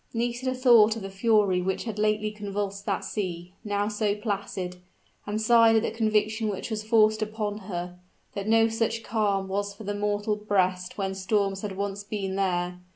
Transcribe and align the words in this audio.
Nisida 0.15 0.55
thought 0.55 0.95
of 0.95 1.03
the 1.03 1.11
fury 1.11 1.61
which 1.61 1.83
had 1.83 1.99
lately 1.99 2.31
convulsed 2.31 2.87
that 2.87 3.05
sea, 3.05 3.53
now 3.63 3.87
so 3.87 4.15
placid, 4.15 4.77
and 5.27 5.39
sighed 5.39 5.75
at 5.75 5.83
the 5.83 5.91
conviction 5.91 6.47
which 6.49 6.71
was 6.71 6.81
forced 6.81 7.21
upon 7.21 7.59
her 7.69 7.99
that 8.33 8.47
no 8.47 8.67
such 8.67 9.03
calm 9.03 9.47
was 9.47 9.75
for 9.75 9.83
the 9.83 9.93
mortal 9.93 10.35
breast 10.35 10.97
when 10.97 11.13
storms 11.13 11.61
had 11.61 11.77
once 11.77 12.03
been 12.03 12.35
there! 12.35 12.79